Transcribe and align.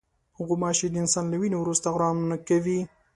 غوماشې 0.47 0.87
د 0.91 0.95
انسان 1.03 1.25
له 1.29 1.37
وینې 1.41 1.57
وروسته 1.59 1.87
آرام 1.95 2.17
نه 2.31 2.37
کوي. 2.47 2.79